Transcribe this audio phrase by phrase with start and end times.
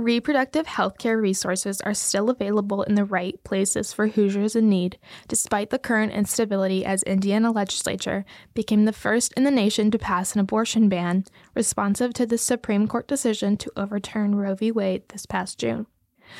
[0.00, 5.68] Reproductive healthcare resources are still available in the right places for Hoosiers in need, despite
[5.68, 8.24] the current instability as Indiana legislature
[8.54, 12.88] became the first in the nation to pass an abortion ban, responsive to the Supreme
[12.88, 14.72] Court decision to overturn Roe v.
[14.72, 15.86] Wade this past June.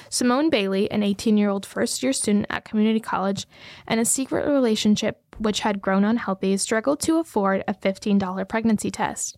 [0.08, 3.46] Simone Bailey, an 18 year old first year student at community college,
[3.86, 9.36] and a secret relationship which had grown unhealthy, struggled to afford a $15 pregnancy test.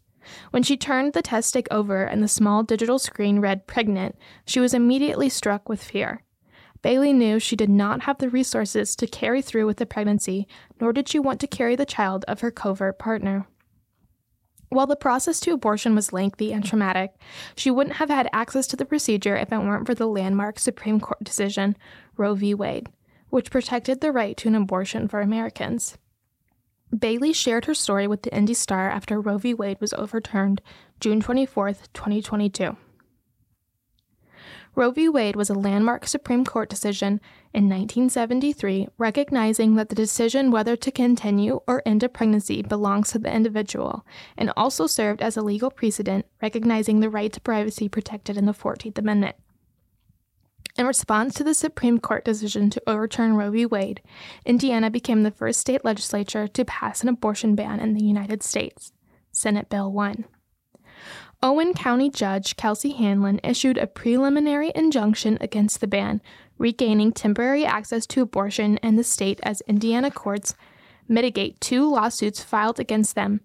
[0.51, 4.17] When she turned the test stick over and the small digital screen read pregnant,
[4.47, 6.23] she was immediately struck with fear.
[6.83, 10.49] Bailey knew she did not have the resources to carry through with the pregnancy,
[10.81, 13.47] nor did she want to carry the child of her covert partner.
[14.69, 17.13] While the process to abortion was lengthy and traumatic,
[17.55, 20.99] she wouldn't have had access to the procedure if it weren't for the landmark Supreme
[20.99, 21.77] Court decision,
[22.17, 22.55] Roe v.
[22.55, 22.89] Wade,
[23.29, 25.99] which protected the right to an abortion for Americans.
[26.97, 29.55] Bailey shared her story with the Indy Star after Roe v.
[29.55, 30.61] Wade was overturned
[31.01, 32.77] June 24, 2022.
[34.75, 35.09] Roe v.
[35.09, 37.21] Wade was a landmark Supreme Court decision
[37.53, 43.19] in 1973 recognizing that the decision whether to continue or end a pregnancy belongs to
[43.19, 48.37] the individual, and also served as a legal precedent recognizing the right to privacy protected
[48.37, 49.37] in the 14th Amendment.
[50.79, 53.67] In response to the Supreme Court decision to overturn Roe v.
[53.67, 54.01] Wade,
[54.47, 58.93] Indiana became the first state legislature to pass an abortion ban in the United States.
[59.31, 60.25] Senate Bill 1.
[61.43, 66.23] Owen County Judge Kelsey Hanlon issued a preliminary injunction against the ban,
[66.57, 70.55] regaining temporary access to abortion in the state as Indiana courts
[71.09, 73.41] mitigate two lawsuits filed against them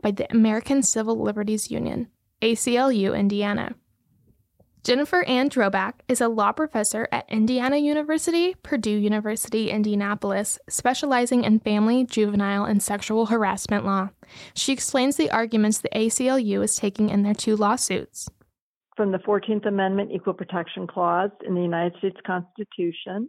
[0.00, 2.08] by the American Civil Liberties Union,
[2.40, 3.74] ACLU Indiana.
[4.84, 11.60] Jennifer Ann Drobac is a law professor at Indiana University, Purdue University, Indianapolis, specializing in
[11.60, 14.08] family, juvenile, and sexual harassment law.
[14.54, 18.28] She explains the arguments the ACLU is taking in their two lawsuits.
[18.96, 23.28] From the 14th Amendment Equal Protection Clause in the United States Constitution,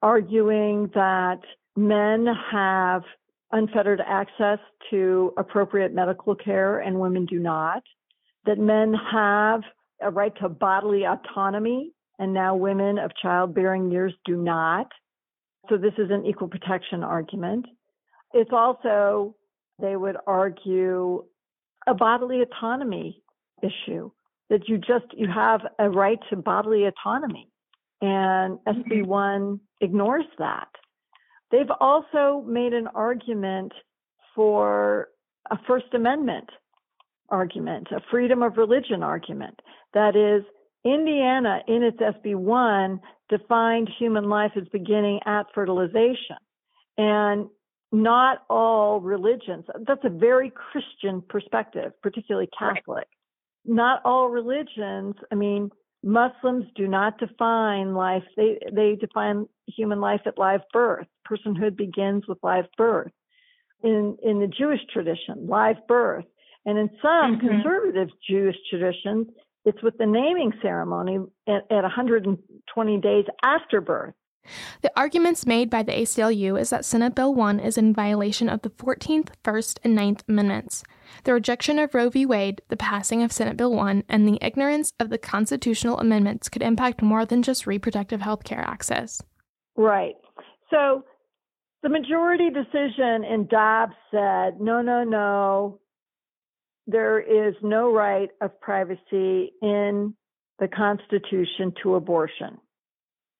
[0.00, 1.40] arguing that
[1.76, 3.02] men have
[3.50, 4.60] unfettered access
[4.90, 7.82] to appropriate medical care and women do not,
[8.46, 9.62] that men have
[10.00, 14.88] a right to bodily autonomy, and now women of childbearing years do not.
[15.68, 17.66] So this is an equal protection argument.
[18.32, 19.36] It's also,
[19.80, 21.24] they would argue,
[21.86, 23.22] a bodily autonomy
[23.62, 24.10] issue
[24.50, 27.48] that you just you have a right to bodily autonomy
[28.00, 28.92] and mm-hmm.
[28.92, 30.68] SB1 ignores that.
[31.50, 33.72] They've also made an argument
[34.34, 35.08] for
[35.50, 36.48] a First Amendment
[37.28, 39.60] argument, a freedom of religion argument.
[39.94, 40.44] That is,
[40.84, 46.36] Indiana, in its SB 1, defined human life as beginning at fertilization.
[46.96, 47.48] And
[47.90, 52.84] not all religions, that's a very Christian perspective, particularly Catholic.
[52.86, 53.06] Right.
[53.64, 55.70] Not all religions, I mean,
[56.02, 61.06] Muslims do not define life, they, they define human life at live birth.
[61.28, 63.12] Personhood begins with live birth.
[63.82, 66.24] In, in the Jewish tradition, live birth.
[66.68, 67.48] And in some mm-hmm.
[67.48, 69.28] conservative Jewish traditions,
[69.64, 71.16] it's with the naming ceremony
[71.48, 74.12] at, at 120 days after birth.
[74.82, 78.60] The arguments made by the ACLU is that Senate Bill 1 is in violation of
[78.60, 80.84] the 14th, 1st, and 9th Amendments.
[81.24, 82.26] The rejection of Roe v.
[82.26, 86.62] Wade, the passing of Senate Bill 1, and the ignorance of the constitutional amendments could
[86.62, 89.22] impact more than just reproductive health care access.
[89.74, 90.16] Right.
[90.68, 91.02] So
[91.82, 95.80] the majority decision in Dobbs said no, no, no,
[96.88, 100.14] there is no right of privacy in
[100.58, 102.58] the Constitution to abortion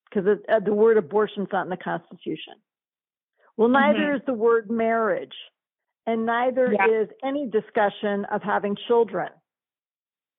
[0.08, 2.54] because uh, the word abortion is not in the Constitution.
[3.56, 4.16] Well, neither mm-hmm.
[4.16, 5.34] is the word marriage,
[6.06, 7.02] and neither yeah.
[7.02, 9.30] is any discussion of having children.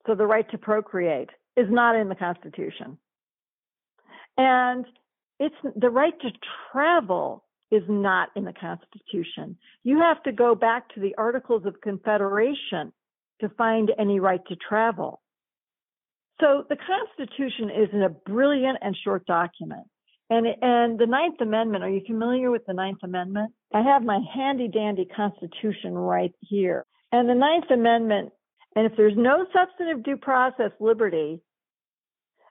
[0.06, 2.96] So the right to procreate is not in the Constitution.
[4.38, 4.86] And
[5.40, 6.30] it's the right to
[6.72, 9.56] travel is not in the Constitution.
[9.84, 12.92] You have to go back to the Articles of Confederation
[13.40, 15.20] to find any right to travel.
[16.40, 19.86] So the Constitution is a brilliant and short document.
[20.30, 23.52] And, and the Ninth Amendment, are you familiar with the Ninth Amendment?
[23.74, 26.86] I have my handy dandy Constitution right here.
[27.12, 28.30] And the Ninth Amendment,
[28.76, 31.40] and if there's no substantive due process liberty,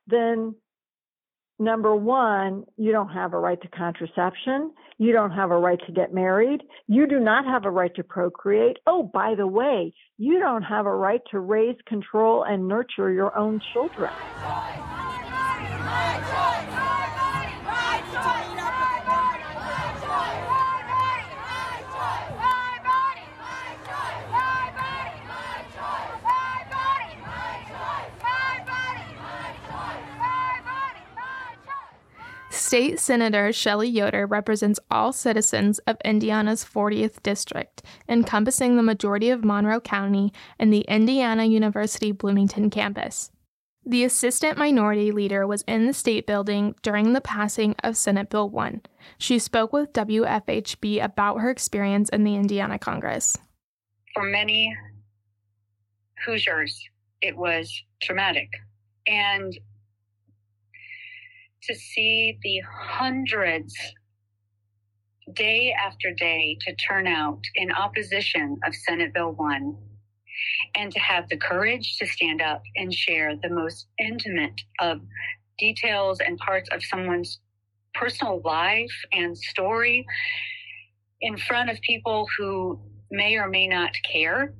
[0.08, 0.56] then
[1.58, 4.74] number one, you don't have a right to contraception.
[5.00, 6.62] You don't have a right to get married.
[6.88, 8.78] You do not have a right to procreate.
[8.86, 13.36] Oh, by the way, you don't have a right to raise, control, and nurture your
[13.38, 14.12] own children.
[32.70, 39.44] State Senator Shelley Yoder represents all citizens of Indiana's 40th District, encompassing the majority of
[39.44, 43.32] Monroe County and the Indiana University Bloomington campus.
[43.88, 48.48] The assistant minority leader was in the state building during the passing of Senate Bill
[48.48, 48.84] 1.
[49.18, 53.36] She spoke with WFHB about her experience in the Indiana Congress.
[54.14, 54.78] For many
[56.24, 56.88] Hoosiers,
[57.24, 58.52] it was traumatic.
[59.08, 59.58] And
[61.64, 63.76] to see the hundreds
[65.34, 69.78] day after day to turn out in opposition of Senate Bill 1
[70.76, 75.02] and to have the courage to stand up and share the most intimate of
[75.58, 77.40] details and parts of someone's
[77.94, 80.06] personal life and story
[81.22, 82.80] in front of people who
[83.12, 84.54] may or may not care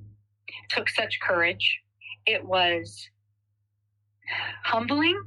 [0.70, 1.80] took such courage.
[2.26, 3.10] It was
[4.64, 5.20] humbling.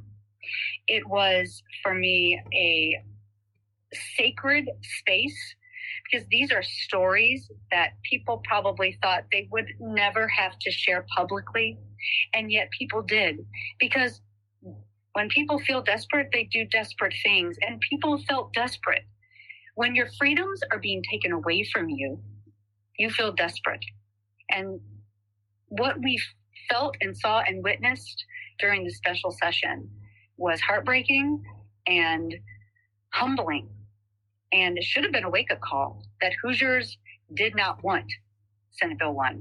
[0.88, 3.02] It was for me a
[4.16, 5.54] sacred space
[6.10, 11.78] because these are stories that people probably thought they would never have to share publicly.
[12.34, 13.38] And yet people did
[13.78, 14.20] because
[15.12, 17.56] when people feel desperate, they do desperate things.
[17.60, 19.04] And people felt desperate.
[19.74, 22.18] When your freedoms are being taken away from you,
[22.98, 23.84] you feel desperate.
[24.50, 24.80] And
[25.68, 26.20] what we
[26.70, 28.24] felt and saw and witnessed
[28.58, 29.90] during the special session
[30.42, 31.40] was heartbreaking
[31.86, 32.34] and
[33.10, 33.68] humbling
[34.52, 36.98] and it should have been a wake up call that Hoosiers
[37.32, 38.12] did not want
[38.72, 39.40] Senate Bill 1.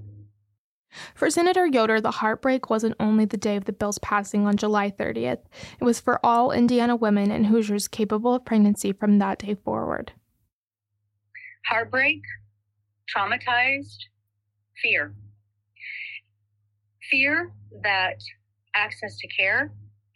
[1.16, 4.92] For Senator Yoder, the heartbreak wasn't only the day of the bill's passing on July
[4.92, 5.40] 30th,
[5.80, 10.14] it was for all Indiana women and Hoosiers capable of pregnancy from that day forward.
[11.66, 12.22] Heartbreak,
[13.14, 13.98] traumatized,
[14.84, 15.16] fear.
[17.10, 18.20] Fear that
[18.76, 19.72] access to care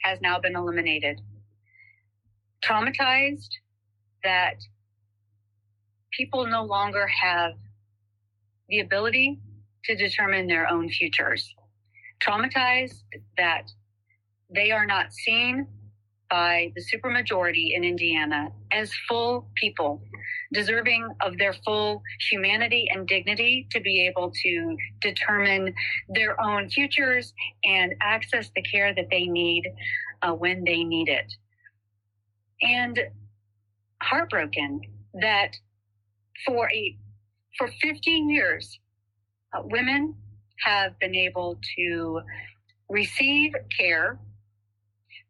[0.05, 1.21] has now been eliminated.
[2.63, 3.49] Traumatized
[4.23, 4.55] that
[6.11, 7.53] people no longer have
[8.69, 9.39] the ability
[9.85, 11.55] to determine their own futures.
[12.21, 13.03] Traumatized
[13.37, 13.71] that
[14.53, 15.67] they are not seen
[16.29, 20.01] by the supermajority in Indiana as full people,
[20.53, 25.73] deserving of their full humanity and dignity to be able to determine
[26.09, 27.33] their own futures
[27.63, 29.63] and access the care that they need
[30.21, 31.31] uh, when they need it.
[32.61, 32.99] And
[34.01, 34.81] heartbroken
[35.21, 35.55] that
[36.45, 36.97] for a
[37.57, 38.79] for 15 years,
[39.53, 40.15] uh, women
[40.59, 42.21] have been able to
[42.89, 44.19] receive care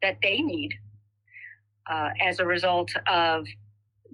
[0.01, 0.71] that they need
[1.89, 3.45] uh, as a result of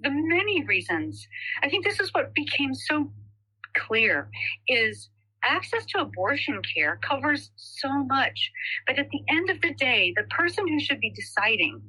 [0.00, 1.26] the many reasons.
[1.62, 3.10] I think this is what became so
[3.76, 4.28] clear
[4.68, 5.08] is
[5.44, 8.50] access to abortion care covers so much.
[8.86, 11.80] But at the end of the day, the person who should be deciding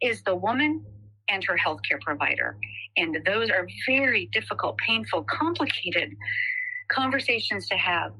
[0.00, 0.84] is the woman
[1.28, 2.56] and her healthcare provider.
[2.96, 6.14] And those are very difficult, painful, complicated
[6.90, 8.12] conversations to have.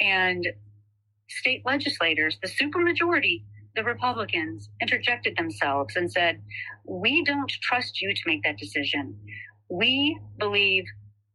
[0.00, 0.46] And
[1.28, 3.44] state legislators, the supermajority,
[3.74, 6.40] the Republicans, interjected themselves and said,
[6.84, 9.18] We don't trust you to make that decision.
[9.68, 10.84] We believe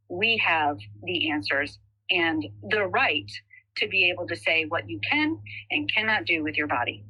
[0.09, 3.29] we have the answers and the right
[3.77, 5.39] to be able to say what you can
[5.71, 7.05] and cannot do with your body.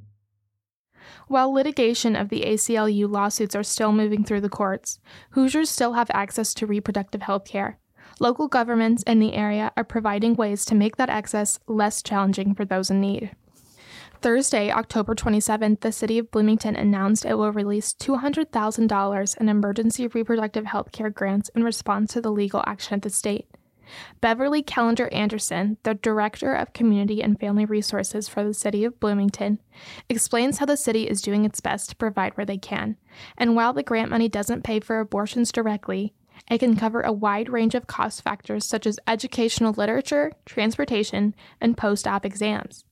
[1.28, 5.00] While litigation of the ACLU lawsuits are still moving through the courts,
[5.32, 7.80] Hoosiers still have access to reproductive health care.
[8.20, 12.66] Local governments in the area are providing ways to make that access less challenging for
[12.66, 13.32] those in need.
[14.22, 20.66] Thursday, October 27th, the city of Bloomington announced it will release $200,000 in emergency reproductive
[20.66, 23.48] health care grants in response to the legal action of the state.
[24.20, 29.60] Beverly Callender Anderson, the Director of Community and Family Resources for the City of Bloomington,
[30.10, 32.98] explains how the city is doing its best to provide where they can.
[33.38, 36.14] And while the grant money doesn't pay for abortions directly,
[36.52, 41.78] it can cover a wide range of cost factors such as educational literature, transportation, and
[41.78, 42.84] post op exams.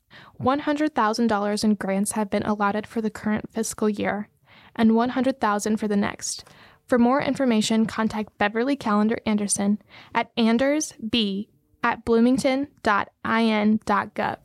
[0.42, 4.30] $100,000 in grants have been allotted for the current fiscal year,
[4.76, 6.44] and $100,000 for the next,
[6.88, 9.82] for more information, contact Beverly Callender Anderson
[10.16, 11.48] at andersb
[11.84, 14.38] at bloomington.in.gov.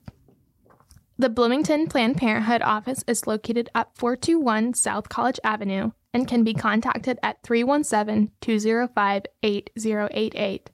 [1.18, 6.52] The Bloomington Planned Parenthood office is located at 421 South College Avenue and can be
[6.52, 10.70] contacted at 317 205 8088.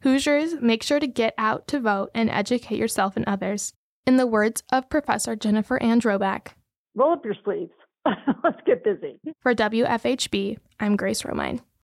[0.00, 3.74] Hoosiers, make sure to get out to vote and educate yourself and others.
[4.06, 6.48] In the words of Professor Jennifer Ann Drobac,
[6.94, 7.72] roll up your sleeves.
[8.44, 9.18] Let's get busy.
[9.40, 11.60] For WFHB, I'm Grace Romine.